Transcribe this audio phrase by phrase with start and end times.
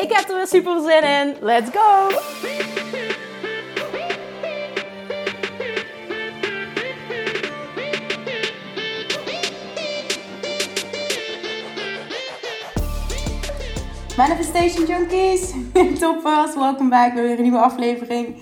[0.00, 1.36] Ik heb er weer super zin in.
[1.40, 2.08] Let's go!
[14.16, 15.52] Manifestation Junkies,
[16.00, 18.36] toppers, welkom bij weer een nieuwe aflevering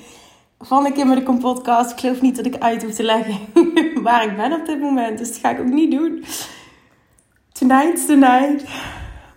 [0.58, 1.90] van de Kimmer de Kom podcast.
[1.90, 3.38] Ik geloof niet dat ik uit hoef te leggen
[4.02, 6.24] waar ik ben op dit moment, dus dat ga ik ook niet doen.
[7.52, 8.64] Tonight's the night.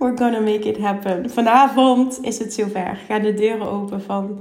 [0.01, 1.29] We're gonna make it happen.
[1.29, 2.97] Vanavond is het zover.
[3.07, 4.39] Gaan de deuren open van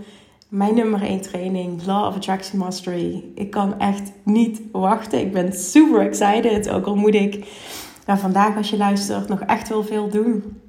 [0.48, 3.24] mijn nummer 1 training, Law of Attraction Mastery.
[3.34, 5.20] Ik kan echt niet wachten.
[5.20, 6.70] Ik ben super excited.
[6.70, 7.46] Ook al moet ik
[8.06, 10.60] nou, vandaag, als je luistert, nog echt wel veel doen.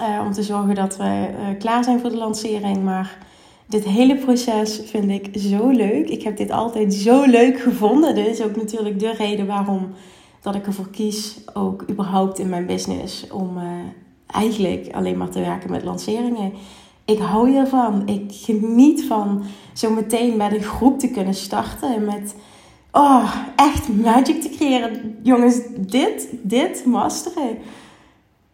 [0.00, 2.84] Uh, om te zorgen dat we uh, klaar zijn voor de lancering.
[2.84, 3.18] Maar
[3.66, 6.08] dit hele proces vind ik zo leuk.
[6.08, 8.14] Ik heb dit altijd zo leuk gevonden.
[8.14, 9.94] Dit is ook natuurlijk de reden waarom
[10.40, 13.62] dat ik ervoor kies, ook überhaupt in mijn business, om uh,
[14.26, 16.52] eigenlijk alleen maar te werken met lanceringen.
[17.04, 18.06] Ik hou hiervan.
[18.06, 22.04] Ik geniet van zo meteen met een groep te kunnen starten.
[22.04, 22.34] Met
[22.92, 25.18] oh, echt magic te creëren.
[25.22, 27.58] Jongens, dit, dit masteren.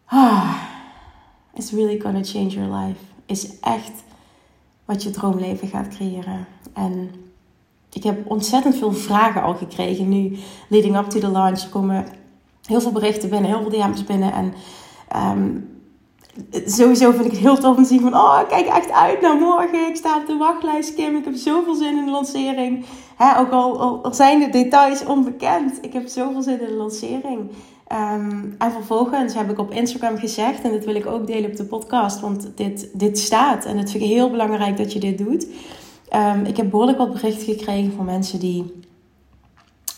[0.05, 0.55] Ah,
[1.53, 2.99] is really gonna change your life.
[3.25, 4.03] Is echt
[4.85, 6.47] wat je droomleven gaat creëren.
[6.73, 7.11] En
[7.95, 11.61] ik heb ontzettend veel vragen al gekregen nu, leading up to the launch.
[11.61, 12.05] Er komen
[12.65, 14.33] heel veel berichten binnen, heel veel DM's binnen.
[14.33, 14.53] En
[15.15, 15.69] um,
[16.65, 18.13] sowieso vind ik het heel tof om te zien van...
[18.13, 19.87] Oh, kijk echt uit naar morgen.
[19.87, 21.15] Ik sta op de wachtlijst, Kim.
[21.15, 22.85] Ik heb zoveel zin in de lancering.
[23.37, 25.77] Ook al, al, zijn de details onbekend.
[25.81, 27.39] Ik heb zoveel zin in de lancering.
[27.91, 30.61] Um, en vervolgens heb ik op Instagram gezegd...
[30.61, 32.19] en dit wil ik ook delen op de podcast...
[32.19, 33.65] want dit, dit staat.
[33.65, 35.47] En het vind ik heel belangrijk dat je dit doet...
[36.13, 38.81] Um, ik heb behoorlijk wat berichten gekregen van mensen die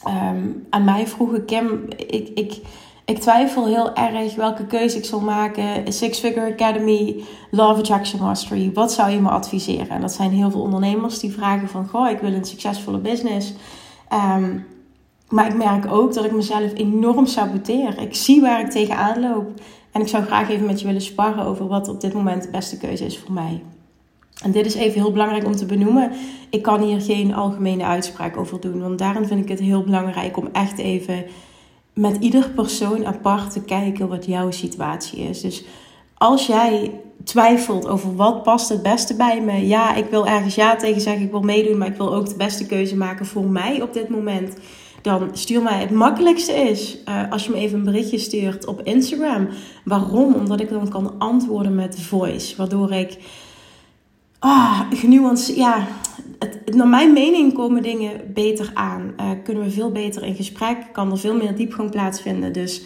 [0.07, 2.61] um, aan mij vroegen: Kim, ik, ik,
[3.05, 5.93] ik twijfel heel erg welke keuze ik zal maken.
[5.93, 8.71] Six Figure Academy, Love Attraction Mastery.
[8.73, 9.89] Wat zou je me adviseren?
[9.89, 11.87] En dat zijn heel veel ondernemers die vragen van...
[11.87, 13.53] Goh, ik wil een succesvolle business.
[14.13, 14.65] Um,
[15.29, 18.01] maar ik merk ook dat ik mezelf enorm saboteer.
[18.01, 19.61] Ik zie waar ik tegenaan loop.
[19.91, 22.49] En ik zou graag even met je willen sparren over wat op dit moment de
[22.49, 23.63] beste keuze is voor mij.
[24.43, 26.11] En dit is even heel belangrijk om te benoemen.
[26.49, 28.81] Ik kan hier geen algemene uitspraak over doen.
[28.81, 31.25] Want daarin vind ik het heel belangrijk om echt even
[31.93, 35.41] met ieder persoon apart te kijken wat jouw situatie is.
[35.41, 35.63] Dus
[36.13, 36.91] als jij
[37.23, 39.67] twijfelt over wat past het beste bij me.
[39.67, 42.35] Ja, ik wil ergens ja tegen zeggen, ik wil meedoen, maar ik wil ook de
[42.35, 44.57] beste keuze maken voor mij op dit moment.
[45.01, 48.81] Dan stuur mij het makkelijkste is uh, als je me even een berichtje stuurt op
[48.81, 49.47] Instagram.
[49.83, 50.33] Waarom?
[50.33, 52.55] Omdat ik dan kan antwoorden met voice.
[52.55, 53.17] Waardoor ik
[54.47, 55.57] ah, genuanceerd.
[55.57, 55.87] Ja,
[56.39, 59.13] het, naar mijn mening komen dingen beter aan.
[59.19, 60.77] Uh, kunnen we veel beter in gesprek.
[60.91, 62.53] Kan er veel meer diepgang plaatsvinden.
[62.53, 62.81] Dus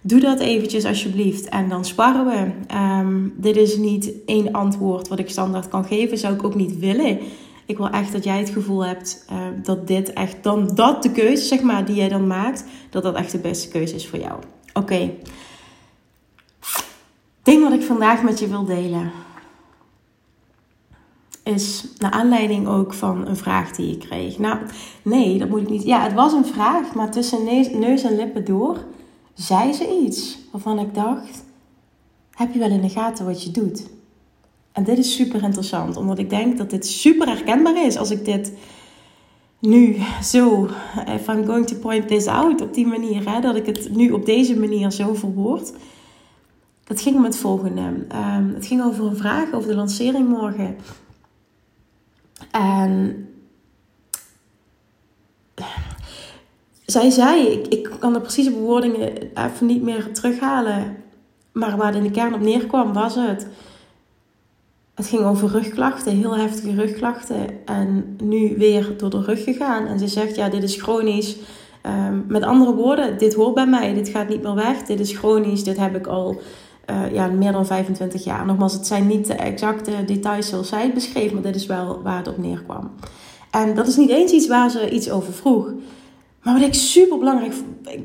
[0.00, 1.48] doe dat eventjes alsjeblieft.
[1.48, 2.74] En dan sparren we.
[2.76, 6.18] Um, dit is niet één antwoord wat ik standaard kan geven.
[6.18, 7.18] Zou ik ook niet willen.
[7.66, 11.10] Ik wil echt dat jij het gevoel hebt uh, dat dit echt dan dat de
[11.10, 14.18] keuze, zeg maar, die jij dan maakt, dat dat echt de beste keuze is voor
[14.18, 14.38] jou.
[14.72, 15.10] Oké.
[17.42, 19.10] Ding wat ik vandaag met je wil delen
[21.44, 24.38] is naar aanleiding ook van een vraag die ik kreeg.
[24.38, 24.58] Nou,
[25.02, 25.82] nee, dat moet ik niet.
[25.82, 27.44] Ja, het was een vraag, maar tussen
[27.78, 28.78] neus en lippen door
[29.34, 31.44] zei ze iets waarvan ik dacht:
[32.30, 33.86] heb je wel in de gaten wat je doet?
[34.72, 38.24] En dit is super interessant, omdat ik denk dat dit super herkenbaar is als ik
[38.24, 38.52] dit
[39.58, 40.68] nu zo,
[41.06, 44.10] if I'm going to point this out op die manier, hè, dat ik het nu
[44.10, 45.72] op deze manier zo verwoord.
[46.84, 47.82] Het ging om het volgende.
[47.82, 50.76] Um, het ging over een vraag over de lancering morgen.
[52.54, 53.28] En
[56.86, 60.96] zij zei, ik, ik kan de precieze bewoordingen even niet meer terughalen.
[61.52, 63.46] Maar waar het in de kern op neerkwam, was het.
[64.94, 67.66] Het ging over rugklachten, heel heftige rugklachten.
[67.66, 69.86] En nu weer door de rug gegaan.
[69.86, 71.36] En ze zegt, ja, dit is chronisch.
[71.86, 73.94] Um, met andere woorden, dit hoort bij mij.
[73.94, 74.82] Dit gaat niet meer weg.
[74.82, 75.64] Dit is chronisch.
[75.64, 76.40] Dit heb ik al
[76.90, 78.46] uh, ja, meer dan 25 jaar.
[78.46, 82.02] Nogmaals, het zijn niet de exacte details zoals zij het beschreef, maar dit is wel
[82.02, 82.90] waar het op neerkwam.
[83.50, 85.72] En dat is niet eens iets waar ze iets over vroeg.
[86.42, 87.52] Maar wat ik super belangrijk,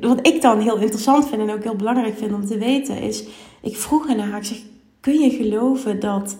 [0.02, 3.24] wat ik dan heel interessant vind en ook heel belangrijk vind om te weten, is:
[3.62, 4.58] ik vroeg naar haar, ik zeg,
[5.00, 6.38] kun je geloven dat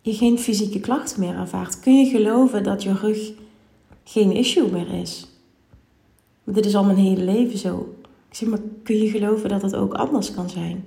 [0.00, 1.80] je geen fysieke klachten meer ervaart?
[1.80, 3.32] Kun je geloven dat je rug
[4.04, 5.26] geen issue meer is?
[6.44, 7.94] Want dit is al mijn hele leven zo.
[8.30, 10.84] Ik zeg maar, kun je geloven dat het ook anders kan zijn?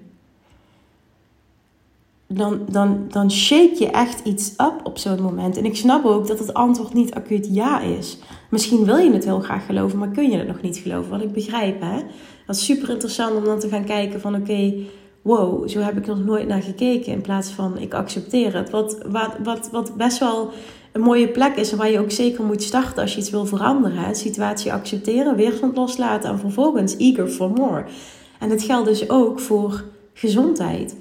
[2.27, 5.57] Dan, dan, dan shake je echt iets up op zo'n moment.
[5.57, 8.17] En ik snap ook dat het antwoord niet acuut ja is.
[8.49, 11.11] Misschien wil je het heel graag geloven, maar kun je het nog niet geloven.
[11.11, 12.01] Wat ik begrijp, hè.
[12.45, 14.35] Dat is super interessant om dan te gaan kijken van...
[14.35, 14.73] Oké,
[15.21, 17.13] wow, zo heb ik nog nooit naar gekeken.
[17.13, 18.69] In plaats van ik accepteer het.
[18.69, 20.51] Wat, wat, wat, wat best wel
[20.93, 23.97] een mooie plek is waar je ook zeker moet starten als je iets wil veranderen.
[23.97, 24.13] Hè?
[24.13, 27.85] Situatie accepteren, weerstand loslaten en vervolgens eager for more.
[28.39, 30.95] En dat geldt dus ook voor gezondheid.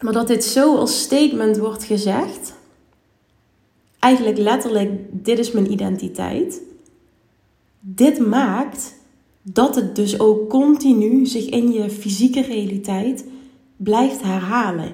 [0.00, 2.54] Maar dat dit zo als statement wordt gezegd,
[3.98, 6.60] eigenlijk letterlijk, dit is mijn identiteit.
[7.80, 8.94] Dit maakt
[9.42, 13.24] dat het dus ook continu zich in je fysieke realiteit
[13.76, 14.92] blijft herhalen.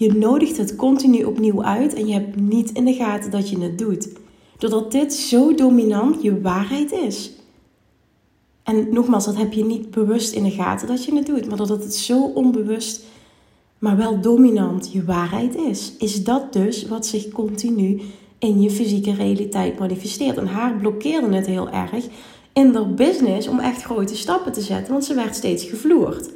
[0.00, 3.58] Je nodigt het continu opnieuw uit en je hebt niet in de gaten dat je
[3.58, 4.08] het doet.
[4.58, 7.32] Doordat dit zo dominant je waarheid is.
[8.62, 11.56] En nogmaals, dat heb je niet bewust in de gaten dat je het doet, maar
[11.56, 13.04] doordat het zo onbewust,
[13.78, 15.92] maar wel dominant je waarheid is.
[15.98, 18.00] Is dat dus wat zich continu
[18.38, 20.36] in je fysieke realiteit manifesteert.
[20.36, 22.04] En haar blokkeerde het heel erg
[22.52, 26.30] in haar business om echt grote stappen te zetten, want ze werd steeds gevloerd.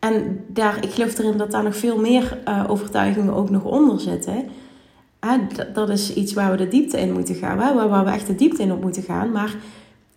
[0.00, 4.00] En daar, ik geloof erin dat daar nog veel meer uh, overtuigingen ook nog onder
[4.00, 4.44] zitten.
[5.74, 8.34] dat is iets waar we de diepte in moeten gaan, waar, waar we echt de
[8.34, 9.32] diepte in op moeten gaan.
[9.32, 9.54] Maar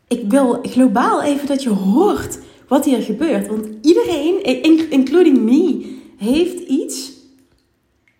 [0.08, 3.48] ik wil globaal even dat je hoort wat hier gebeurt.
[3.48, 4.44] Want iedereen,
[4.90, 7.12] including me, heeft iets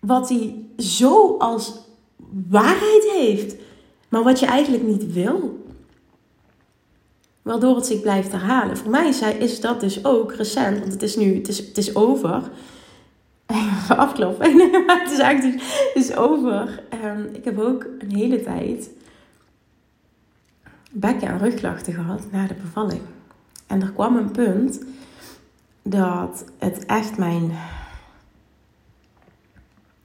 [0.00, 1.72] wat hij zo als
[2.48, 3.56] waarheid heeft,
[4.08, 5.63] maar wat je eigenlijk niet wil
[7.44, 8.76] waardoor het zich blijft herhalen.
[8.76, 9.08] Voor mij
[9.38, 12.42] is dat dus ook recent, want het is nu, het is, het is over.
[13.88, 14.52] Afkloppen.
[15.00, 16.82] het is eigenlijk het is over.
[17.04, 18.90] Um, ik heb ook een hele tijd
[20.90, 23.02] bekken- en rugklachten gehad na de bevalling.
[23.66, 24.84] En er kwam een punt
[25.82, 27.52] dat het echt mijn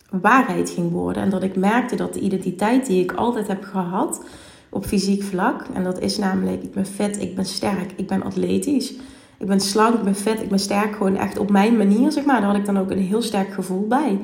[0.10, 1.24] waarheid ging worden.
[1.24, 4.24] En dat ik merkte dat de identiteit die ik altijd heb gehad
[4.70, 5.66] op fysiek vlak.
[5.74, 8.94] En dat is namelijk, ik ben fit, ik ben sterk, ik ben atletisch.
[9.38, 10.96] Ik ben slank, ik ben fit, ik ben sterk.
[10.96, 12.42] Gewoon echt op mijn manier, zeg maar.
[12.42, 14.20] Daar had ik dan ook een heel sterk gevoel bij.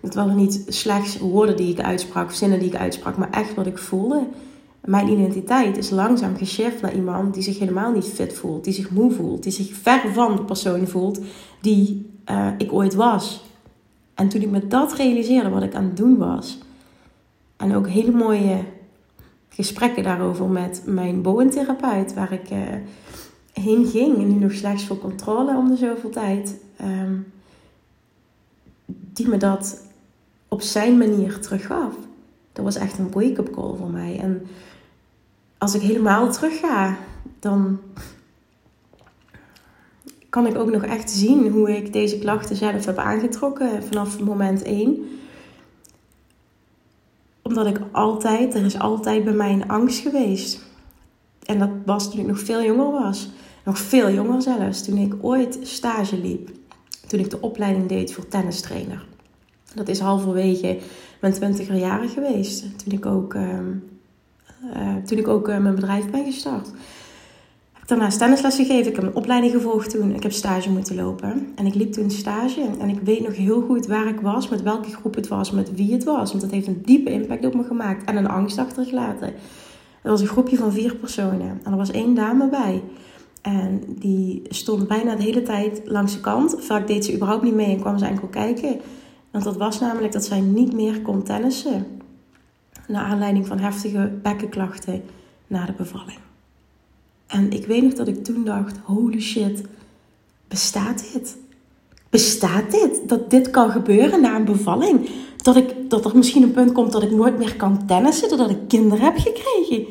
[0.00, 3.66] Het waren niet slechts woorden die ik uitsprak, zinnen die ik uitsprak, maar echt wat
[3.66, 4.26] ik voelde.
[4.84, 8.90] Mijn identiteit is langzaam geshift naar iemand die zich helemaal niet fit voelt, die zich
[8.90, 11.20] moe voelt, die zich ver van de persoon voelt
[11.60, 13.44] die uh, ik ooit was.
[14.14, 16.58] En toen ik me dat realiseerde, wat ik aan het doen was,
[17.56, 18.58] en ook hele mooie
[19.54, 22.58] gesprekken daarover met mijn boventherapeut, waar ik uh,
[23.52, 24.16] heen ging.
[24.16, 26.56] En nu nog slechts voor controle om de zoveel tijd.
[26.80, 27.32] Um,
[28.86, 29.80] die me dat
[30.48, 31.94] op zijn manier teruggaf.
[32.52, 34.18] Dat was echt een wake-up call voor mij.
[34.18, 34.46] En
[35.58, 36.96] als ik helemaal terug ga,
[37.38, 37.80] dan
[40.28, 44.62] kan ik ook nog echt zien hoe ik deze klachten zelf heb aangetrokken vanaf moment
[44.62, 45.04] 1
[47.44, 50.60] omdat ik altijd, er is altijd bij mij een angst geweest.
[51.42, 53.30] En dat was toen ik nog veel jonger was.
[53.64, 54.84] Nog veel jonger zelfs.
[54.84, 56.50] Toen ik ooit stage liep.
[57.06, 59.06] Toen ik de opleiding deed voor tennistrainer.
[59.74, 60.78] Dat is halverwege
[61.20, 62.78] mijn twintiger jaren geweest.
[62.78, 63.58] Toen ik ook, uh,
[64.76, 66.70] uh, toen ik ook uh, mijn bedrijf ben gestart
[67.86, 68.90] daarnaast tennisles gegeven.
[68.90, 70.14] Ik heb een opleiding gevolgd toen.
[70.14, 71.52] Ik heb stage moeten lopen.
[71.54, 72.68] En ik liep toen stage.
[72.78, 75.74] En ik weet nog heel goed waar ik was, met welke groep het was, met
[75.74, 76.30] wie het was.
[76.30, 78.04] Want dat heeft een diepe impact op me gemaakt.
[78.04, 79.28] En een angst achtergelaten.
[80.02, 81.60] Er was een groepje van vier personen.
[81.62, 82.82] En er was één dame bij.
[83.42, 86.56] En die stond bijna de hele tijd langs de kant.
[86.58, 88.80] Vaak deed ze überhaupt niet mee en kwam ze enkel kijken.
[89.30, 91.86] Want dat was namelijk dat zij niet meer kon tennissen.
[92.88, 95.02] Naar aanleiding van heftige bekkenklachten
[95.46, 96.18] na de bevalling.
[97.26, 99.62] En ik weet nog dat ik toen dacht: holy shit,
[100.48, 101.36] bestaat dit?
[102.10, 103.00] Bestaat dit?
[103.06, 105.08] Dat dit kan gebeuren na een bevalling?
[105.36, 108.50] Dat, ik, dat er misschien een punt komt dat ik nooit meer kan tennissen, doordat
[108.50, 109.86] ik kinderen heb gekregen.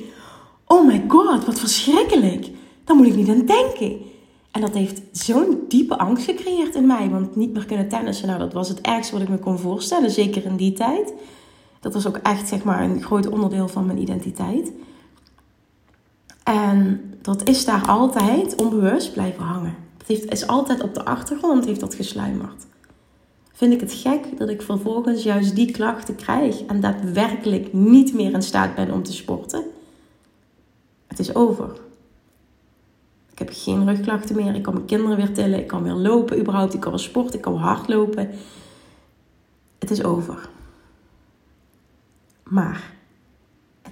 [0.67, 2.49] Oh my god, wat verschrikkelijk.
[2.83, 3.97] Daar moet ik niet aan denken.
[4.51, 7.09] En dat heeft zo'n diepe angst gecreëerd in mij.
[7.09, 10.11] Want niet meer kunnen tennissen, nou, dat was het ergste wat ik me kon voorstellen.
[10.11, 11.13] Zeker in die tijd.
[11.79, 14.71] Dat was ook echt zeg maar, een groot onderdeel van mijn identiteit.
[16.43, 19.75] En dat is daar altijd onbewust blijven hangen.
[19.97, 22.65] Het heeft, is altijd op de achtergrond heeft dat gesluimerd.
[23.53, 28.33] Vind ik het gek dat ik vervolgens juist die klachten krijg en daadwerkelijk niet meer
[28.33, 29.63] in staat ben om te sporten?
[31.07, 31.69] Het is over.
[33.31, 34.55] Ik heb geen rugklachten meer.
[34.55, 35.59] Ik kan mijn kinderen weer tillen.
[35.59, 36.73] Ik kan weer lopen überhaupt.
[36.73, 37.35] Ik kan sporten.
[37.35, 38.29] Ik kan hardlopen.
[39.79, 40.49] Het is over.
[42.43, 42.93] Maar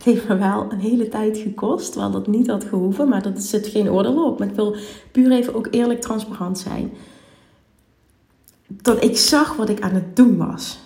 [0.04, 3.44] het heeft me wel een hele tijd gekost, terwijl dat niet had gehoeven, maar dat
[3.44, 4.40] zit geen oordeel op.
[4.40, 4.76] Maar ik wil
[5.12, 6.92] puur even ook eerlijk transparant zijn.
[8.68, 10.80] Dat ik zag wat ik aan het doen was.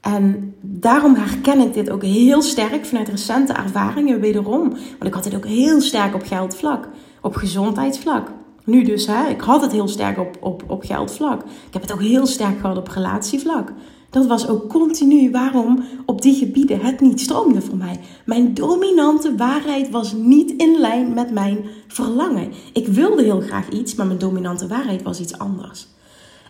[0.00, 4.68] En daarom herken ik dit ook heel sterk vanuit recente ervaringen wederom.
[4.70, 6.88] Want ik had dit ook heel sterk op geldvlak,
[7.20, 8.28] op gezondheidsvlak.
[8.64, 11.42] Nu dus, hè, ik had het heel sterk op, op, op geldvlak.
[11.42, 13.72] Ik heb het ook heel sterk gehad op relatievlak.
[14.10, 18.00] Dat was ook continu waarom op die gebieden het niet stroomde voor mij.
[18.24, 22.52] Mijn dominante waarheid was niet in lijn met mijn verlangen.
[22.72, 25.86] Ik wilde heel graag iets, maar mijn dominante waarheid was iets anders.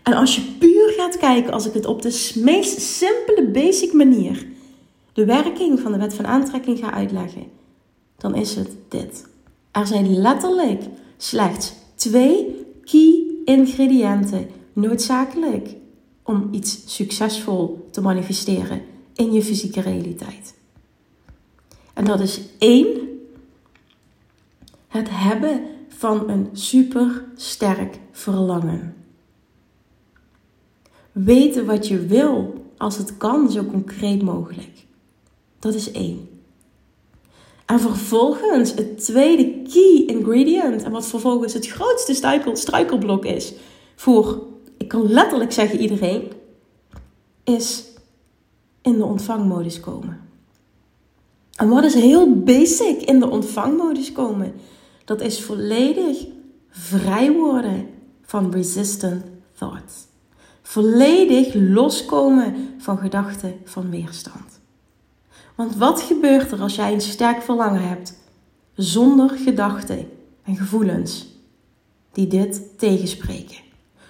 [0.03, 4.47] En als je puur gaat kijken, als ik het op de meest simpele, basic manier,
[5.13, 7.47] de werking van de wet van aantrekking ga uitleggen,
[8.17, 9.27] dan is het dit.
[9.71, 10.83] Er zijn letterlijk
[11.17, 15.69] slechts twee key ingrediënten noodzakelijk
[16.29, 18.83] om iets succesvol te manifesteren
[19.15, 20.55] in je fysieke realiteit.
[21.95, 22.87] En dat is één,
[24.89, 28.95] het hebben van een super sterk verlangen.
[31.13, 34.87] Weten wat je wil, als het kan, zo concreet mogelijk.
[35.59, 36.29] Dat is één.
[37.67, 43.53] En vervolgens het tweede key ingredient, en wat vervolgens het grootste struikelblok is
[43.97, 44.47] voor
[44.89, 46.33] ik kan letterlijk zeggen iedereen,
[47.45, 47.85] is
[48.83, 50.21] in de ontvangmodus komen.
[51.57, 54.55] En wat is heel basic in de ontvangmodus komen?
[55.05, 56.27] Dat is volledig
[56.71, 57.89] vrij worden
[58.23, 59.25] van resistant
[59.59, 60.07] thoughts.
[60.63, 64.61] Volledig loskomen van gedachten van weerstand.
[65.55, 68.19] Want wat gebeurt er als jij een sterk verlangen hebt
[68.75, 70.09] zonder gedachten
[70.43, 71.27] en gevoelens
[72.13, 73.67] die dit tegenspreken?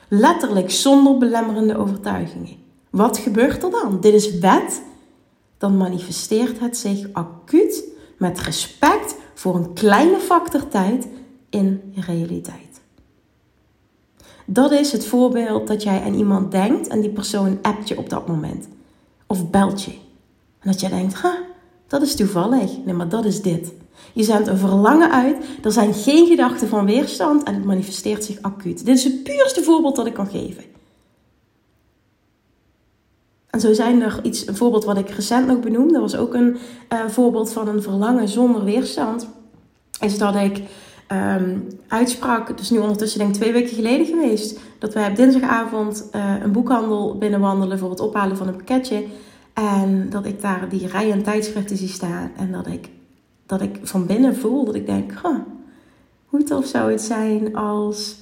[0.09, 2.57] Letterlijk zonder belemmerende overtuigingen.
[2.91, 4.01] Wat gebeurt er dan?
[4.01, 4.83] Dit is wet.
[5.59, 7.85] Dan manifesteert het zich acuut
[8.19, 11.09] met respect voor een kleine factor tijd
[11.51, 12.81] in je realiteit.
[14.47, 18.11] Dat is het voorbeeld dat jij aan iemand denkt en die persoon appt je op
[18.11, 18.69] dat moment.
[19.27, 19.91] Of belt je.
[20.59, 21.39] En dat jij denkt, ha,
[21.87, 22.85] dat is toevallig.
[22.85, 23.73] Nee, maar dat is dit.
[24.13, 25.37] Je zendt een verlangen uit.
[25.63, 28.85] Er zijn geen gedachten van weerstand en het manifesteert zich acuut.
[28.85, 30.65] Dit is het puurste voorbeeld dat ik kan geven.
[33.51, 35.93] En zo zijn er iets, een voorbeeld wat ik recent nog benoemde.
[35.93, 36.57] Dat was ook een
[36.93, 39.29] uh, voorbeeld van een verlangen zonder weerstand.
[40.01, 40.63] Is dat ik
[41.13, 46.09] um, uitsprak, dus nu ondertussen denk ik twee weken geleden geweest, dat wij op dinsdagavond
[46.15, 49.05] uh, een boekhandel binnenwandelen voor het ophalen van een pakketje.
[49.53, 52.31] En dat ik daar die rij en tijdschriften zie staan.
[52.37, 52.89] En dat ik
[53.49, 55.13] dat ik van binnen voel dat ik denk:
[56.27, 58.17] hoe tof zou het zijn als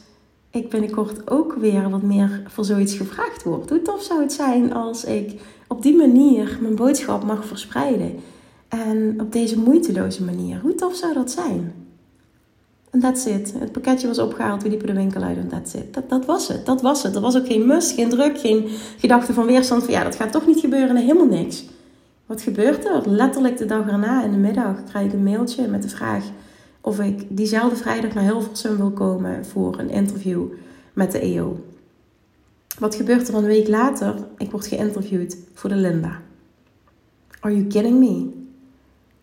[0.50, 3.70] ik binnenkort ook weer wat meer voor zoiets gevraagd word?
[3.70, 8.14] Hoe tof zou het zijn als ik op die manier mijn boodschap mag verspreiden?
[8.68, 10.60] En op deze moeiteloze manier.
[10.60, 11.72] Hoe tof zou dat zijn?
[12.90, 13.54] En that's it.
[13.58, 15.94] Het pakketje was opgehaald, we liepen de winkel uit en that's it.
[15.94, 16.66] Dat, dat was het.
[16.66, 17.14] Dat was het.
[17.14, 18.68] Er was ook geen must, geen druk, geen
[18.98, 20.96] gedachte van weerstand van ja, dat gaat toch niet gebeuren.
[20.96, 21.64] helemaal niks.
[22.26, 23.10] Wat gebeurt er?
[23.10, 26.24] Letterlijk de dag erna in de middag krijg ik een mailtje met de vraag
[26.80, 30.44] of ik diezelfde vrijdag naar Hilversum wil komen voor een interview
[30.92, 31.60] met de EO.
[32.78, 34.14] Wat gebeurt er een week later?
[34.38, 36.20] Ik word geïnterviewd voor de Linda.
[37.40, 38.30] Are you kidding me?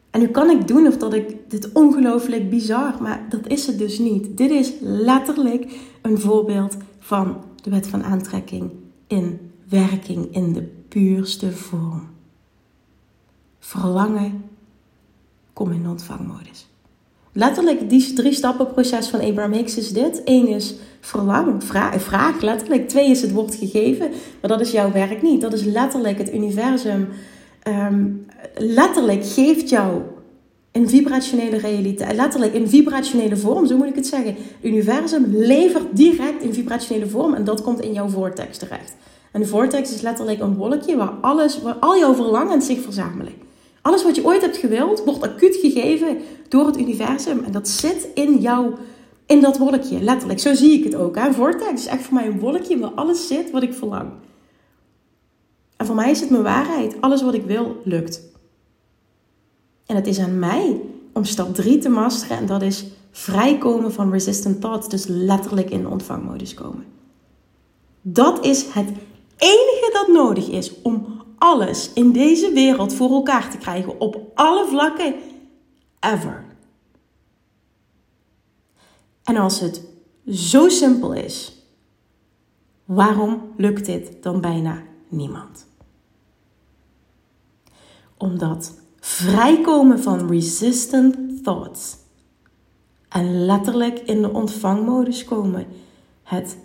[0.10, 3.78] En nu kan ik doen of dat ik dit ongelooflijk bizar, maar dat is het
[3.78, 4.38] dus niet.
[4.38, 8.72] Dit is letterlijk een voorbeeld van de wet van aantrekking
[9.08, 12.13] in werking in de puurste vorm
[13.66, 14.44] verlangen,
[15.54, 16.68] kom in de ontvangmodus.
[17.32, 20.22] Letterlijk, die drie stappen proces van Abraham Hicks is dit.
[20.26, 22.88] Eén is verlang, vraag, vraag letterlijk.
[22.88, 24.10] Twee is het wordt gegeven,
[24.42, 25.42] maar dat is jouw werk niet.
[25.42, 27.08] Dat is letterlijk het universum.
[27.68, 28.26] Um,
[28.58, 30.02] letterlijk geeft jou
[30.72, 34.36] een vibrationele realiteit, letterlijk in vibrationele vorm, zo moet ik het zeggen.
[34.36, 38.96] Het universum levert direct in vibrationele vorm en dat komt in jouw vortex terecht.
[39.32, 43.43] En de vortex is letterlijk een wolkje waar, alles, waar al jouw verlangens zich verzamelen.
[43.84, 46.18] Alles wat je ooit hebt gewild, wordt acuut gegeven
[46.50, 47.44] door het universum.
[47.44, 48.74] En dat zit in jou,
[49.26, 50.02] in dat wolkje.
[50.02, 51.16] Letterlijk, zo zie ik het ook.
[51.16, 51.34] Hè?
[51.34, 54.12] Vortex is echt voor mij een wolkje waar alles zit wat ik verlang.
[55.78, 57.02] En voor mij is het mijn waarheid.
[57.02, 58.22] Alles wat ik wil, lukt.
[59.86, 60.82] En het is aan mij
[61.14, 62.38] om stap 3 te masteren.
[62.38, 64.90] En dat is vrijkomen van resistant thoughts.
[64.90, 66.86] Dus letterlijk in de ontvangmodus komen.
[68.02, 68.88] Dat is het
[69.38, 74.68] enige dat nodig is om alles in deze wereld voor elkaar te krijgen op alle
[74.68, 75.16] vlakken
[76.00, 76.46] ever.
[79.24, 79.84] En als het
[80.28, 81.54] zo simpel is,
[82.86, 85.68] waarom lukt dit dan bijna niemand?
[88.18, 91.98] Omdat vrijkomen van resistant thoughts
[93.10, 95.66] en letterlijk in de ontvangmodus komen
[96.24, 96.58] het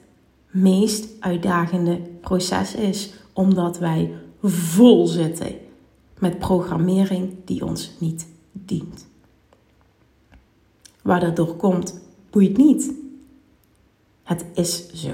[0.50, 5.54] meest uitdagende proces is, omdat wij vol zitten
[6.18, 9.06] met programmering die ons niet dient.
[11.02, 12.92] Waar dat door komt, boeit niet.
[14.22, 15.10] Het is zo.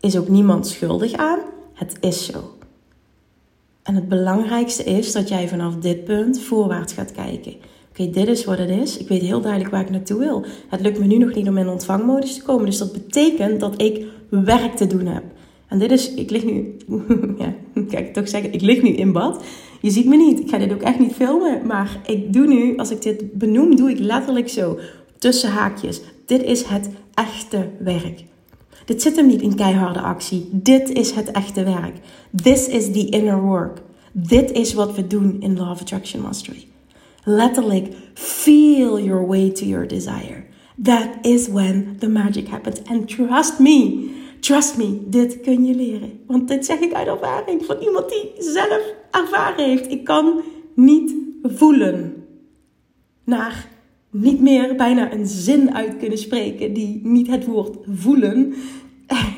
[0.00, 1.38] Is ook niemand schuldig aan,
[1.72, 2.54] het is zo.
[3.82, 7.54] En het belangrijkste is dat jij vanaf dit punt voorwaarts gaat kijken.
[7.90, 8.96] Oké, dit is wat het is.
[8.96, 10.44] Ik weet heel duidelijk waar ik naartoe wil.
[10.68, 12.66] Het lukt me nu nog niet om in ontvangmodus te komen.
[12.66, 15.24] Dus dat betekent dat ik werk te doen heb.
[15.72, 16.76] En dit is, ik lig nu,
[17.38, 17.54] ja,
[17.90, 19.44] kijk, toch zeggen, ik lig nu in bad.
[19.80, 20.40] Je ziet me niet.
[20.40, 21.66] Ik ga dit ook echt niet filmen.
[21.66, 24.78] Maar ik doe nu, als ik dit benoem, doe ik letterlijk zo.
[25.18, 26.00] Tussen haakjes.
[26.26, 28.24] Dit is het echte werk.
[28.84, 30.48] Dit zit hem niet in keiharde actie.
[30.50, 31.96] Dit is het echte werk.
[32.42, 33.82] This is the inner work.
[34.12, 36.66] Dit is wat we doen in Law of Attraction Mastery.
[37.24, 40.44] Letterlijk, feel your way to your desire.
[40.82, 42.82] That is when the magic happens.
[42.84, 44.10] And trust me,
[44.42, 46.20] trust me, dit kun je leren.
[46.26, 49.90] Want dit zeg ik uit ervaring van iemand die zelf ervaren heeft.
[49.90, 50.42] Ik kan
[50.74, 52.26] niet voelen
[53.24, 53.68] naar
[54.10, 58.54] niet meer bijna een zin uit kunnen spreken die niet het woord voelen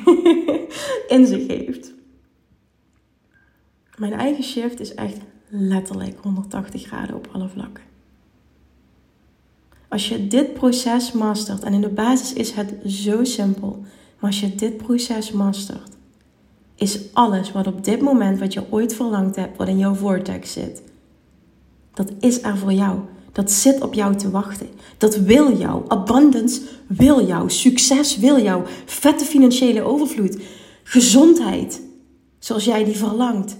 [1.15, 1.93] in zich heeft.
[3.97, 5.17] Mijn eigen shift is echt
[5.49, 7.83] letterlijk 180 graden op alle vlakken.
[9.87, 13.83] Als je dit proces mastert, en in de basis is het zo simpel,
[14.19, 15.89] maar als je dit proces mastert,
[16.75, 20.51] is alles wat op dit moment wat je ooit verlangd hebt, wat in jouw vortex
[20.51, 20.81] zit,
[21.93, 22.99] dat is er voor jou.
[23.31, 24.67] Dat zit op jou te wachten.
[24.97, 25.83] Dat wil jou.
[25.87, 27.49] Abundance wil jou.
[27.49, 28.63] Succes wil jou.
[28.85, 30.37] Vette financiële overvloed.
[30.83, 31.81] Gezondheid,
[32.39, 33.57] zoals jij die verlangt.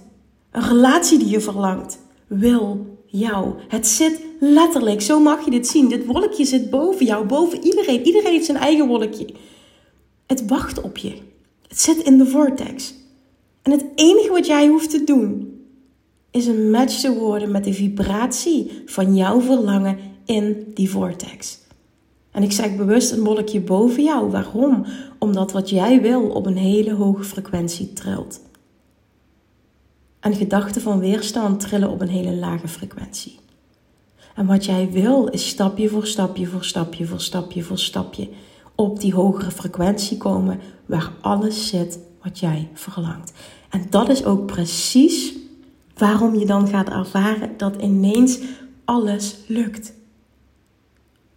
[0.50, 3.54] Een relatie die je verlangt, wil jou.
[3.68, 5.88] Het zit letterlijk, zo mag je dit zien.
[5.88, 8.02] Dit wolkje zit boven jou, boven iedereen.
[8.02, 9.26] Iedereen heeft zijn eigen wolkje.
[10.26, 11.18] Het wacht op je.
[11.68, 12.94] Het zit in de vortex.
[13.62, 15.60] En het enige wat jij hoeft te doen,
[16.30, 21.58] is een match te worden met de vibratie van jouw verlangen in die vortex.
[22.30, 24.30] En ik zeg bewust een wolkje boven jou.
[24.30, 24.86] Waarom?
[25.18, 28.40] Omdat wat jij wil op een hele hoge frequentie trilt.
[30.20, 33.38] En gedachten van weerstand trillen op een hele lage frequentie.
[34.34, 38.28] En wat jij wil is stapje voor stapje voor stapje voor stapje voor stapje
[38.76, 43.32] op die hogere frequentie komen waar alles zit wat jij verlangt.
[43.70, 45.34] En dat is ook precies
[45.96, 48.38] waarom je dan gaat ervaren dat ineens
[48.84, 49.92] alles lukt.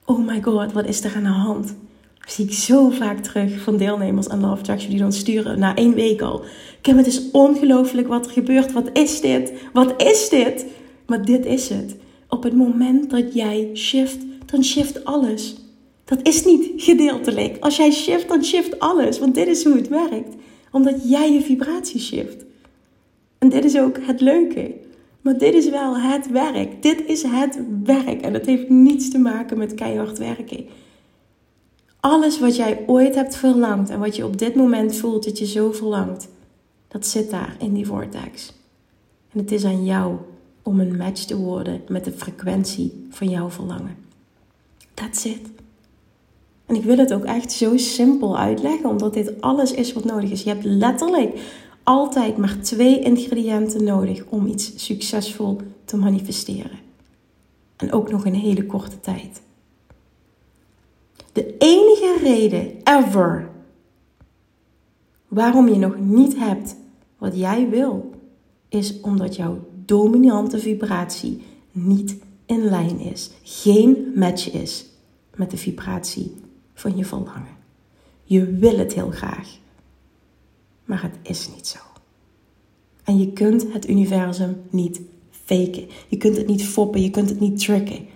[0.05, 1.75] Oh my god, wat is er aan de hand?
[2.19, 5.75] Dat zie ik zo vaak terug van deelnemers aan Love Attraction die dan sturen na
[5.75, 6.43] één week al.
[6.81, 8.71] Kim, het is ongelooflijk wat er gebeurt.
[8.71, 9.53] Wat is dit?
[9.73, 10.65] Wat is dit?
[11.05, 11.95] Maar dit is het.
[12.27, 15.55] Op het moment dat jij shift, dan shift alles.
[16.09, 17.57] Dat is niet gedeeltelijk.
[17.59, 19.19] Als jij shift, dan shift alles.
[19.19, 20.35] Want dit is hoe het werkt.
[20.71, 22.45] Omdat jij je vibratie shift.
[23.37, 24.75] En dit is ook het leuke.
[25.21, 26.81] Maar dit is wel het werk.
[26.81, 28.21] Dit is het werk.
[28.21, 30.65] En dat heeft niets te maken met keihard werken.
[31.99, 35.45] Alles wat jij ooit hebt verlangd en wat je op dit moment voelt dat je
[35.45, 36.27] zo verlangt,
[36.87, 38.53] dat zit daar in die vortex.
[39.31, 40.15] En het is aan jou
[40.63, 43.95] om een match te worden met de frequentie van jouw verlangen.
[44.93, 45.58] That's it.
[46.69, 50.29] En ik wil het ook echt zo simpel uitleggen, omdat dit alles is wat nodig
[50.29, 50.43] is.
[50.43, 51.39] Je hebt letterlijk
[51.83, 56.79] altijd maar twee ingrediënten nodig om iets succesvol te manifesteren.
[57.75, 59.41] En ook nog een hele korte tijd.
[61.31, 63.49] De enige reden ever
[65.27, 66.75] waarom je nog niet hebt
[67.17, 68.09] wat jij wil,
[68.67, 74.85] is omdat jouw dominante vibratie niet in lijn is, geen match is
[75.35, 76.35] met de vibratie
[76.79, 77.57] van je verlangen.
[78.23, 79.57] Je wil het heel graag,
[80.85, 81.79] maar het is niet zo.
[83.03, 85.87] En je kunt het universum niet faken.
[86.07, 88.07] Je kunt het niet foppen, je kunt het niet tricken.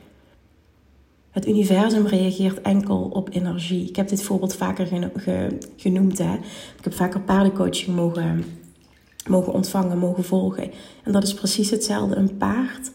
[1.31, 3.89] Het universum reageert enkel op energie.
[3.89, 4.87] Ik heb dit voorbeeld vaker
[5.77, 6.17] genoemd.
[6.17, 6.33] Hè?
[6.77, 8.43] Ik heb vaker paardencoaching mogen,
[9.27, 10.71] mogen ontvangen, mogen volgen.
[11.03, 12.15] En dat is precies hetzelfde.
[12.15, 12.91] Een paard,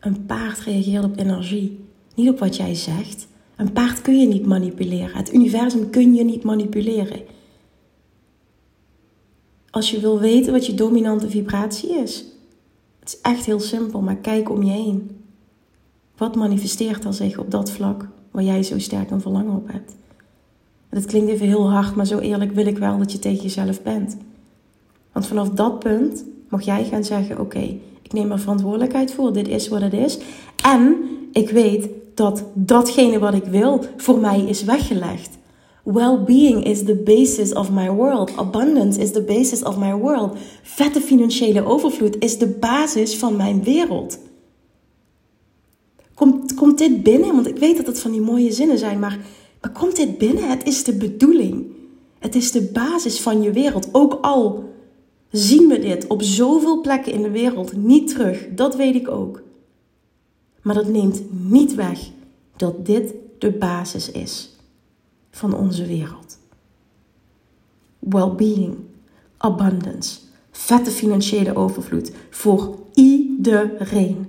[0.00, 1.84] een paard reageert op energie.
[2.14, 3.26] Niet op wat jij zegt.
[3.56, 5.16] Een paard kun je niet manipuleren.
[5.16, 7.20] Het universum kun je niet manipuleren.
[9.70, 12.24] Als je wil weten wat je dominante vibratie is.
[13.00, 15.10] Het is echt heel simpel, maar kijk om je heen.
[16.16, 19.94] Wat manifesteert er zich op dat vlak waar jij zo sterk een verlangen op hebt?
[20.90, 23.82] Dat klinkt even heel hard, maar zo eerlijk wil ik wel dat je tegen jezelf
[23.82, 24.16] bent.
[25.12, 29.32] Want vanaf dat punt mag jij gaan zeggen: Oké, Ik neem er verantwoordelijkheid voor.
[29.32, 30.18] Dit is wat het is.
[30.64, 30.96] En
[31.32, 35.38] ik weet dat datgene wat ik wil voor mij is weggelegd.
[35.84, 38.36] Well-being is the basis of my world.
[38.36, 40.36] Abundance is the basis of my world.
[40.62, 44.18] Vette financiële overvloed is de basis van mijn wereld.
[46.14, 47.34] Komt, komt dit binnen?
[47.34, 49.18] Want ik weet dat het van die mooie zinnen zijn, maar,
[49.60, 50.48] maar komt dit binnen?
[50.48, 51.66] Het is de bedoeling.
[52.18, 53.88] Het is de basis van je wereld.
[53.92, 54.64] Ook al
[55.30, 59.42] zien we dit op zoveel plekken in de wereld niet terug, dat weet ik ook.
[60.62, 62.10] Maar dat neemt niet weg
[62.56, 64.56] dat dit de basis is
[65.30, 66.38] van onze wereld.
[67.98, 68.76] Well-being,
[69.36, 70.18] abundance,
[70.50, 74.26] vette financiële overvloed voor iedereen.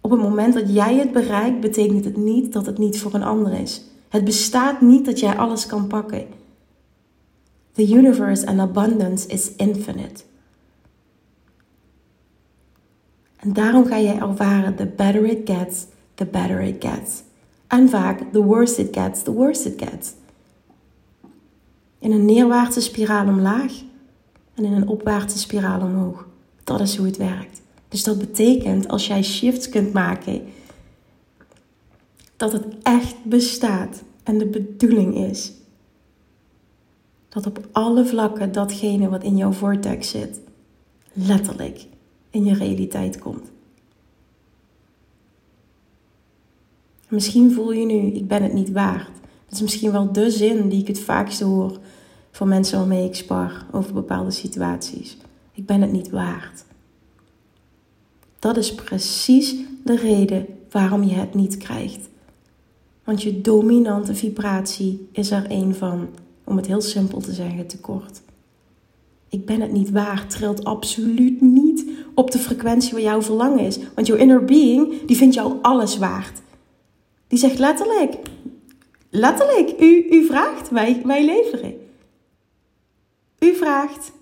[0.00, 3.22] Op het moment dat jij het bereikt, betekent het niet dat het niet voor een
[3.22, 3.82] ander is.
[4.08, 6.26] Het bestaat niet dat jij alles kan pakken.
[7.72, 10.24] The universe and abundance is infinite.
[13.40, 17.22] En daarom ga je ervaren, the better it gets, the better it gets.
[17.66, 20.12] En vaak, the worse it gets, the worse it gets.
[21.98, 23.72] In een neerwaartse spiraal omlaag
[24.54, 26.26] en in een opwaartse spiraal omhoog.
[26.64, 27.62] Dat is hoe het werkt.
[27.88, 30.42] Dus dat betekent, als jij shifts kunt maken,
[32.36, 35.52] dat het echt bestaat en de bedoeling is
[37.28, 40.40] dat op alle vlakken datgene wat in jouw vortex zit,
[41.12, 41.86] letterlijk
[42.30, 43.50] in je realiteit komt.
[47.08, 49.10] Misschien voel je nu, ik ben het niet waard.
[49.44, 51.78] Dat is misschien wel de zin die ik het vaakste hoor
[52.30, 55.16] van mensen waarmee ik spar over bepaalde situaties.
[55.52, 56.64] Ik ben het niet waard.
[58.38, 62.08] Dat is precies de reden waarom je het niet krijgt.
[63.04, 66.08] Want je dominante vibratie is er een van,
[66.44, 68.22] om het heel simpel te zeggen, tekort.
[69.28, 71.84] Ik ben het niet waard trilt absoluut niet
[72.18, 73.78] op de frequentie waar jouw verlangen is.
[73.94, 76.40] Want jouw inner being, die vindt jou alles waard.
[77.26, 78.16] Die zegt letterlijk,
[79.10, 81.74] letterlijk, u, u vraagt, wij, wij leveren.
[83.38, 84.12] U vraagt,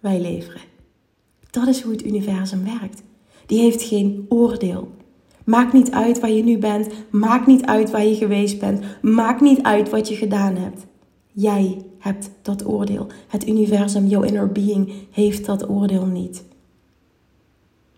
[0.00, 0.60] wij leveren.
[1.50, 3.02] Dat is hoe het universum werkt.
[3.46, 4.88] Die heeft geen oordeel.
[5.44, 6.88] Maakt niet uit waar je nu bent.
[7.10, 8.84] Maakt niet uit waar je geweest bent.
[9.02, 10.86] Maakt niet uit wat je gedaan hebt.
[11.32, 13.06] Jij hebt dat oordeel.
[13.28, 16.44] Het universum, jouw inner being, heeft dat oordeel niet.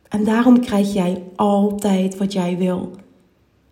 [0.09, 2.91] En daarom krijg jij altijd wat jij wil.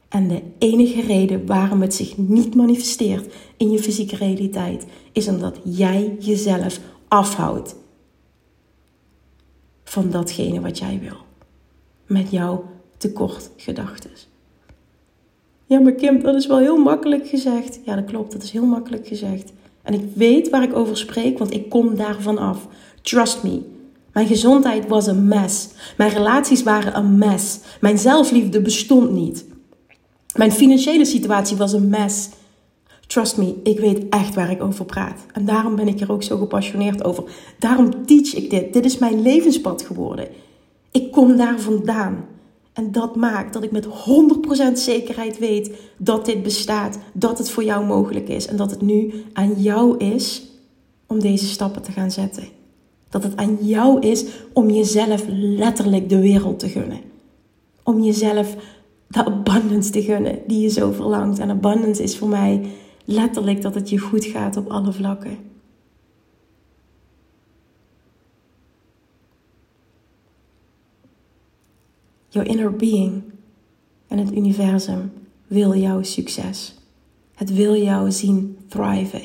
[0.09, 5.59] En de enige reden waarom het zich niet manifesteert in je fysieke realiteit is omdat
[5.65, 7.77] jij jezelf afhoudt
[9.85, 11.17] van datgene wat jij wil.
[12.07, 12.65] Met jouw
[12.97, 14.11] tekortgedachten.
[15.67, 17.81] Ja, maar Kim, dat is wel heel makkelijk gezegd.
[17.85, 19.53] Ja, dat klopt, dat is heel makkelijk gezegd.
[19.83, 22.69] En ik weet waar ik over spreek, want ik kom daarvan af.
[23.03, 23.61] Trust me.
[24.15, 25.69] Mijn gezondheid was een mess.
[25.97, 27.59] Mijn relaties waren een mess.
[27.81, 29.45] Mijn zelfliefde bestond niet.
[30.37, 32.29] Mijn financiële situatie was een mess.
[33.07, 35.27] Trust me, ik weet echt waar ik over praat.
[35.33, 37.25] En daarom ben ik er ook zo gepassioneerd over.
[37.59, 38.73] Daarom teach ik dit.
[38.73, 40.29] Dit is mijn levenspad geworden.
[40.91, 42.25] Ik kom daar vandaan.
[42.73, 47.65] En dat maakt dat ik met 100% zekerheid weet dat dit bestaat, dat het voor
[47.65, 50.43] jou mogelijk is en dat het nu aan jou is
[51.07, 52.45] om deze stappen te gaan zetten.
[53.15, 57.01] Dat het aan jou is om jezelf letterlijk de wereld te gunnen.
[57.83, 58.57] Om jezelf
[59.07, 61.39] de abundance te gunnen die je zo verlangt.
[61.39, 62.67] En abundance is voor mij
[63.05, 65.39] letterlijk dat het je goed gaat op alle vlakken.
[72.29, 73.23] Jouw inner being
[74.09, 75.13] en het universum
[75.47, 76.75] wil jouw succes.
[77.35, 79.23] Het wil jou zien thriven.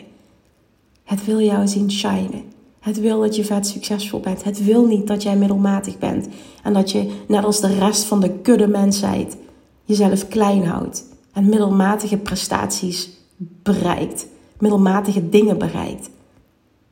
[1.03, 2.57] Het wil jou zien shinen.
[2.79, 4.43] Het wil dat je vet succesvol bent.
[4.43, 6.27] Het wil niet dat jij middelmatig bent
[6.63, 9.37] en dat je, net als de rest van de kudde mensheid,
[9.83, 14.27] jezelf klein houdt en middelmatige prestaties bereikt,
[14.59, 16.09] middelmatige dingen bereikt.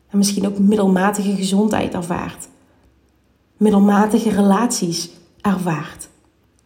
[0.10, 2.48] En misschien ook middelmatige gezondheid ervaart.
[3.58, 5.10] Middelmatige relaties
[5.42, 6.10] ervaart.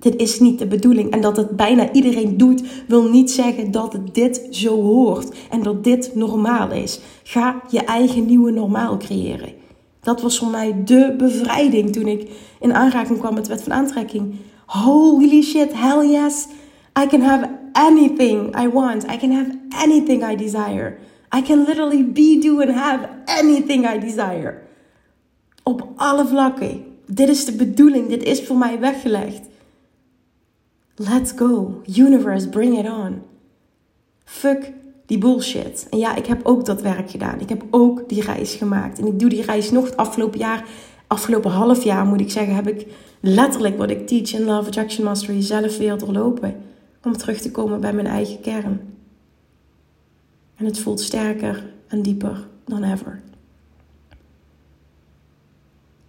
[0.02, 1.12] Dit is niet de bedoeling.
[1.12, 5.84] En dat het bijna iedereen doet, wil niet zeggen dat dit zo hoort en dat
[5.84, 7.00] dit normaal is.
[7.24, 9.54] Ga je eigen nieuwe normaal creëren.
[10.02, 13.74] Dat was voor mij de bevrijding toen ik in aanraking kwam met de wet van
[13.74, 14.36] aantrekking.
[14.66, 16.48] Holy shit, hell yes.
[17.04, 19.04] I can have anything I want.
[19.04, 20.98] I can have anything I desire.
[21.38, 24.58] I can literally be, do and have anything I desire.
[25.64, 26.84] Op alle vlakken.
[27.06, 28.08] Dit is de bedoeling.
[28.08, 29.50] Dit is voor mij weggelegd.
[30.96, 31.82] Let's go.
[31.86, 33.22] Universe, bring it on.
[34.24, 34.72] Fuck
[35.06, 35.88] die bullshit.
[35.90, 37.40] En ja, ik heb ook dat werk gedaan.
[37.40, 39.00] Ik heb ook die reis gemaakt.
[39.00, 40.66] En ik doe die reis nog het afgelopen jaar
[41.12, 42.88] afgelopen half jaar, moet ik zeggen, heb ik
[43.20, 46.56] letterlijk wat ik teach in Love Attraction Mastery zelf weer doorlopen.
[47.04, 48.82] Om terug te komen bij mijn eigen kern.
[50.56, 53.22] En het voelt sterker en dieper dan ever.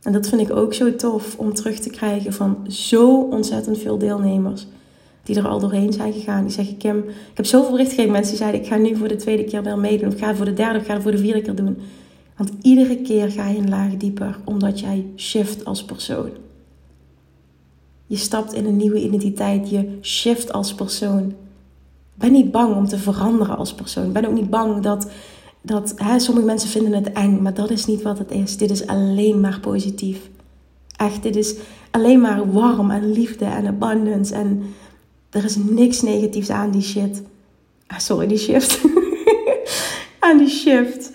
[0.02, 3.98] En dat vind ik ook zo tof om terug te krijgen van zo ontzettend veel
[3.98, 4.66] deelnemers
[5.22, 6.42] die er al doorheen zijn gegaan.
[6.42, 7.96] Die zeggen, Kim, ik heb zoveel bericht.
[7.96, 10.12] Mensen die zeiden, ik ga nu voor de tweede keer weer meedoen.
[10.12, 11.78] Of ga voor de derde, of ik ga voor de vierde keer doen.
[12.36, 16.30] Want iedere keer ga je een laag dieper, omdat jij shift als persoon.
[18.06, 21.34] Je stapt in een nieuwe identiteit, je shift als persoon.
[22.14, 24.12] Ben niet bang om te veranderen als persoon.
[24.12, 25.10] Ben ook niet bang dat,
[25.62, 28.56] dat hè, sommige mensen vinden het eng, maar dat is niet wat het is.
[28.56, 30.30] Dit is alleen maar positief.
[30.96, 31.56] Echt, dit is
[31.90, 34.62] alleen maar warm en liefde en abundance en
[35.30, 37.22] er is niks negatiefs aan die shit.
[37.86, 38.80] Ah, sorry, die shift.
[40.26, 41.12] aan die shift.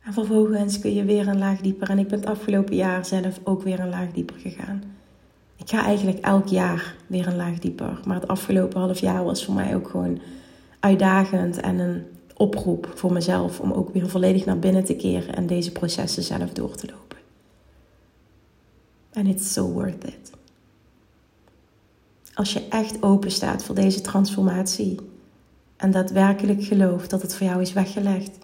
[0.00, 1.90] En vervolgens kun je weer een laag dieper.
[1.90, 4.82] En ik ben het afgelopen jaar zelf ook weer een laag dieper gegaan.
[5.56, 8.00] Ik ga eigenlijk elk jaar weer een laag dieper.
[8.04, 10.20] Maar het afgelopen half jaar was voor mij ook gewoon
[10.80, 12.02] uitdagend en een
[12.40, 16.52] oproep voor mezelf om ook weer volledig naar binnen te keren en deze processen zelf
[16.52, 17.18] door te lopen.
[19.12, 20.38] And it's so worth it
[22.40, 24.98] als je echt open staat voor deze transformatie
[25.76, 28.38] en daadwerkelijk gelooft dat het voor jou is weggelegd,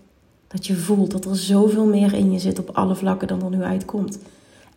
[0.46, 3.50] dat je voelt dat er zoveel meer in je zit op alle vlakken dan er
[3.50, 4.18] nu uitkomt.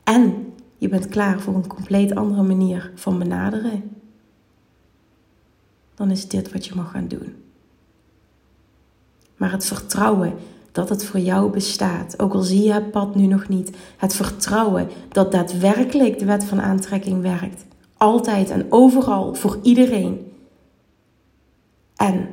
[0.04, 3.84] En je bent klaar voor een compleet andere manier van benaderen,
[5.96, 7.36] dan is dit wat je mag gaan doen.
[9.40, 10.34] Maar het vertrouwen
[10.72, 14.16] dat het voor jou bestaat, ook al zie je het pad nu nog niet, het
[14.16, 17.66] vertrouwen dat daadwerkelijk de wet van aantrekking werkt,
[17.98, 20.32] altijd en overal voor iedereen.
[21.96, 22.30] En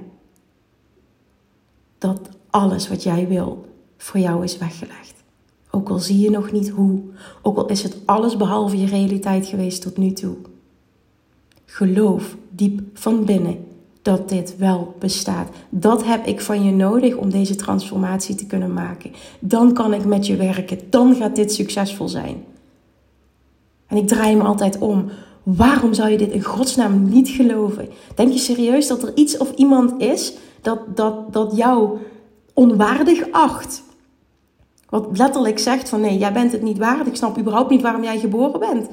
[1.98, 3.66] dat alles wat jij wil
[3.96, 5.14] voor jou is weggelegd.
[5.70, 7.02] Ook al zie je nog niet hoe,
[7.42, 10.36] ook al is het alles behalve je realiteit geweest tot nu toe.
[11.64, 13.65] Geloof diep van binnen
[14.06, 15.48] dat dit wel bestaat.
[15.68, 19.12] Dat heb ik van je nodig om deze transformatie te kunnen maken.
[19.38, 20.78] Dan kan ik met je werken.
[20.90, 22.44] Dan gaat dit succesvol zijn.
[23.86, 25.08] En ik draai me altijd om.
[25.42, 27.88] Waarom zou je dit in godsnaam niet geloven?
[28.14, 31.98] Denk je serieus dat er iets of iemand is dat, dat, dat jou
[32.54, 33.82] onwaardig acht?
[34.88, 37.06] Wat letterlijk zegt van nee, jij bent het niet waard.
[37.06, 38.88] Ik snap überhaupt niet waarom jij geboren bent.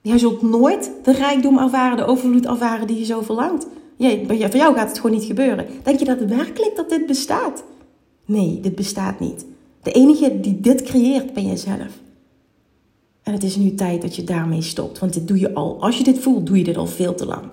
[0.00, 3.66] Jij zult nooit de rijkdom ervaren, de overvloed ervaren die je zo verlangt.
[3.98, 5.66] Voor jou gaat het gewoon niet gebeuren.
[5.82, 7.64] Denk je dat werkelijk dat dit bestaat?
[8.24, 9.46] Nee, dit bestaat niet.
[9.82, 12.00] De enige die dit creëert ben jezelf.
[13.22, 14.98] En het is nu tijd dat je daarmee stopt.
[14.98, 15.82] Want dit doe je al.
[15.82, 17.44] Als je dit voelt, doe je dit al veel te lang.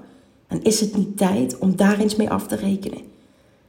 [0.48, 3.00] En is het niet tijd om daar eens mee af te rekenen?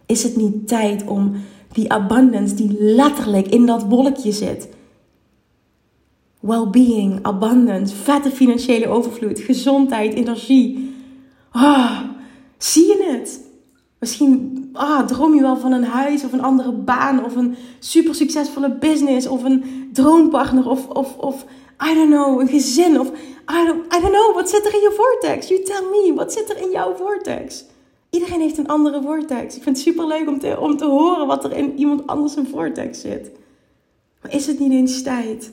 [0.06, 1.34] Is het niet tijd om
[1.72, 4.68] die abundance die letterlijk in dat wolkje zit.
[6.40, 10.94] Well-being, abundance, vette financiële overvloed, gezondheid, energie.
[11.50, 12.00] Ah,
[12.64, 13.40] zie je het?
[13.98, 18.14] Misschien ah, droom je wel van een huis of een andere baan of een super
[18.14, 21.44] succesvolle business of een droompartner of, of, of
[21.90, 23.08] I don't know, een gezin of
[23.50, 25.48] I don't, I don't know, wat zit er in je vortex?
[25.48, 27.64] You tell me, wat zit er in jouw vortex?
[28.10, 29.56] Iedereen heeft een andere vortex.
[29.56, 32.36] Ik vind het super leuk om te, om te horen wat er in iemand anders
[32.36, 33.30] een vortex zit.
[34.22, 35.52] Maar is het niet eens tijd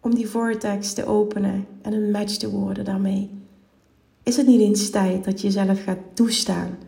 [0.00, 3.43] om die vortex te openen en een match te worden daarmee?
[4.24, 6.78] Is het niet eens tijd dat je jezelf gaat toestaan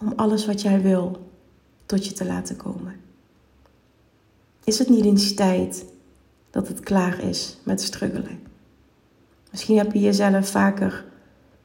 [0.00, 1.18] om alles wat jij wil
[1.86, 2.94] tot je te laten komen?
[4.64, 5.84] Is het niet eens tijd
[6.50, 8.38] dat het klaar is met struggelen?
[9.50, 11.04] Misschien heb je jezelf vaker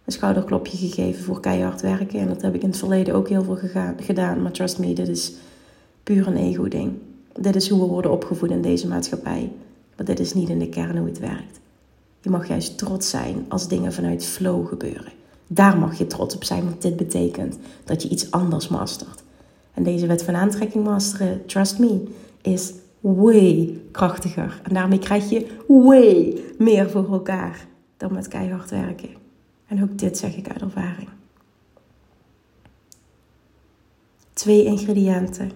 [0.06, 2.20] een schouderklopje gegeven voor keihard werken.
[2.20, 3.60] En dat heb ik in het verleden ook heel veel
[3.98, 4.42] gedaan.
[4.42, 5.34] Maar trust me, dit is
[6.04, 6.94] puur een ego-ding.
[7.40, 9.52] Dit is hoe we worden opgevoed in deze maatschappij.
[9.96, 11.60] Maar dit is niet in de kern hoe het werkt.
[12.22, 15.12] Je mag juist trots zijn als dingen vanuit flow gebeuren.
[15.48, 19.24] Daar mag je trots op zijn, want dit betekent dat je iets anders mastert.
[19.74, 22.04] En deze wet van aantrekking masteren, trust me,
[22.42, 24.62] is way krachtiger.
[24.64, 29.10] En daarmee krijg je way meer voor elkaar dan met keihard werken.
[29.68, 31.10] En ook dit zeg ik uit ervaring.
[34.34, 35.52] Twee ingrediënten.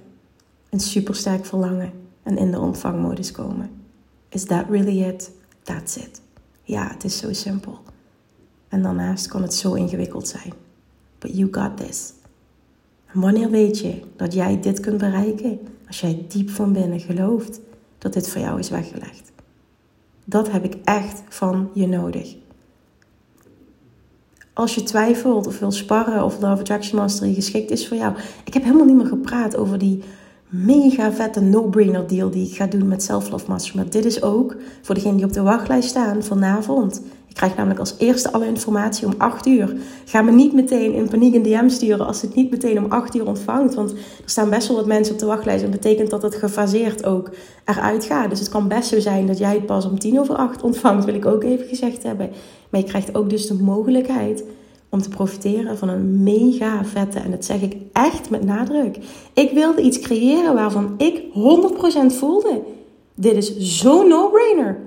[0.70, 1.92] Een supersterk verlangen
[2.24, 3.70] en in de ontvangmodus komen.
[4.30, 5.32] Is that really it?
[5.64, 6.23] That's it.
[6.64, 7.80] Ja, het is zo simpel.
[8.68, 10.54] En daarnaast kan het zo ingewikkeld zijn.
[11.20, 12.14] But you got this.
[13.06, 15.60] En wanneer weet je dat jij dit kunt bereiken?
[15.88, 17.60] Als jij diep van binnen gelooft
[17.98, 19.32] dat dit voor jou is weggelegd.
[20.26, 22.36] Dat heb ik echt van je nodig.
[24.54, 28.16] Als je twijfelt of wil sparren of Love Attraction Mastery geschikt is voor jou.
[28.46, 30.04] Ik heb helemaal niet meer gepraat over die
[30.54, 33.76] mega vette no-brainer deal die ik ga doen met Self Love Master.
[33.76, 37.02] Maar dit is ook voor degenen die op de wachtlijst staan vanavond.
[37.28, 39.76] Ik krijg namelijk als eerste alle informatie om 8 uur.
[40.06, 43.16] Ga me niet meteen in paniek een DM sturen als het niet meteen om 8
[43.16, 43.74] uur ontvangt.
[43.74, 45.64] Want er staan best wel wat mensen op de wachtlijst.
[45.64, 47.30] En betekent dat het gefaseerd ook
[47.66, 48.30] eruit gaat.
[48.30, 51.06] Dus het kan best zo zijn dat jij het pas om 10 over 8 ontvangt.
[51.06, 52.30] Wil ik ook even gezegd hebben.
[52.70, 54.44] Maar je krijgt ook dus de mogelijkheid
[54.94, 58.98] om te profiteren van een mega vette, en dat zeg ik echt met nadruk.
[59.34, 61.24] Ik wilde iets creëren waarvan ik
[62.14, 62.62] 100% voelde.
[63.16, 64.80] Dit is zo'n no-brainer.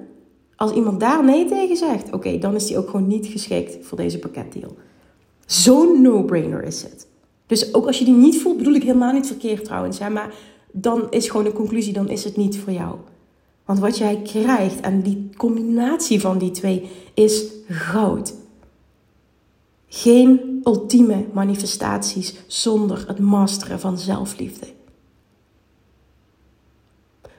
[0.56, 3.96] Als iemand daar nee tegen zegt, oké, dan is die ook gewoon niet geschikt voor
[3.96, 4.76] deze pakketdeal.
[5.46, 7.06] Zo'n no-brainer is het.
[7.46, 9.98] Dus ook als je die niet voelt, bedoel ik helemaal niet verkeerd trouwens.
[9.98, 10.34] Hè, maar
[10.72, 12.94] dan is gewoon de conclusie, dan is het niet voor jou.
[13.64, 18.34] Want wat jij krijgt en die combinatie van die twee is goud.
[19.88, 24.66] Geen ultieme manifestaties zonder het masteren van zelfliefde.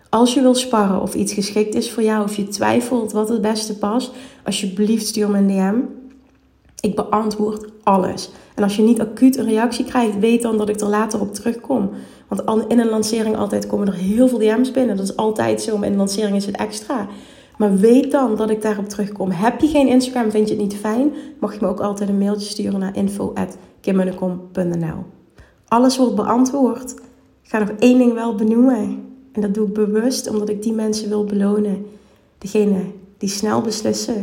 [0.10, 3.42] Als je wil sparren of iets geschikt is voor jou, of je twijfelt wat het
[3.42, 4.12] beste past,
[4.44, 5.76] alsjeblieft stuur me een DM.
[6.80, 8.30] Ik beantwoord alles.
[8.56, 11.34] En als je niet acuut een reactie krijgt, weet dan dat ik er later op
[11.34, 11.90] terugkom.
[12.28, 14.98] Want in een lancering altijd komen er heel veel DM's binnen.
[14.98, 17.08] Dat is altijd zo, maar in een lancering is het extra.
[17.58, 19.32] Maar weet dan dat ik daarop terugkom.
[19.32, 21.14] Heb je geen Instagram, vind je het niet fijn?
[21.40, 25.06] Mag je me ook altijd een mailtje sturen naar info.kimmunnekom.nl
[25.68, 26.92] Alles wordt beantwoord.
[27.44, 29.06] Ik ga nog één ding wel benoemen.
[29.32, 31.86] En dat doe ik bewust, omdat ik die mensen wil belonen.
[32.38, 32.82] Degene
[33.18, 34.16] die snel beslissen.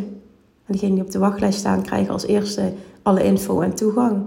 [0.67, 4.23] En degene die op de wachtlijst staan, krijgen als eerste alle info en toegang.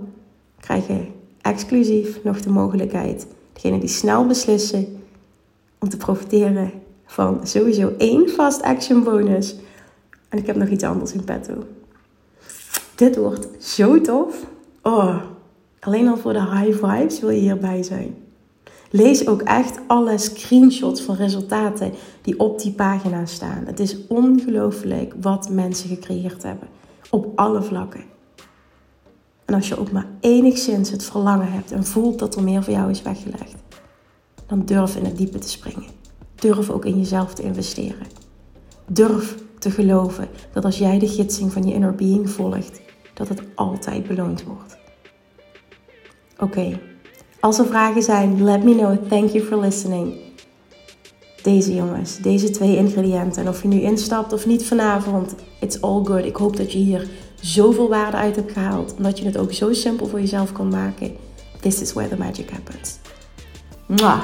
[0.60, 1.08] Krijgen
[1.41, 3.28] exclusief nog de mogelijkheid.
[3.54, 5.02] Degene die snel beslissen
[5.80, 6.72] om te profiteren
[7.08, 9.56] van sowieso één fast action bonus.
[10.30, 11.54] En ik heb nog iets anders in petto.
[12.96, 14.46] Dit wordt zo tof.
[14.82, 15.15] Oh,
[15.80, 18.15] alleen al voor de high vibes wil je hierbij zijn.
[18.89, 23.63] Lees ook echt alle screenshots van resultaten die op die pagina staan.
[23.65, 26.67] Het is ongelooflijk wat mensen gecreëerd hebben.
[27.10, 28.04] Op alle vlakken.
[29.46, 32.74] En als je ook maar enigszins het verlangen hebt en voelt dat er meer voor
[32.74, 33.56] jou is weggelegd,
[34.48, 35.97] dan durf in het diepe te springen.
[36.39, 38.08] Durf ook in jezelf te investeren.
[38.86, 42.82] Durf te geloven dat als jij de gidsing van je inner being volgt,
[43.13, 44.78] dat het altijd beloond wordt.
[46.39, 46.80] Oké,
[47.39, 49.08] als er vragen zijn, let me know.
[49.10, 50.15] Thank you for listening.
[51.41, 53.41] Deze jongens, deze twee ingrediënten.
[53.41, 56.26] En of je nu instapt of niet vanavond, it's all good.
[56.26, 57.08] Ik hoop dat je hier
[57.41, 58.95] zoveel waarde uit hebt gehaald.
[58.95, 61.15] En dat je het ook zo simpel voor jezelf kan maken.
[61.62, 62.97] This is where the magic happens.
[63.86, 64.23] Mwah.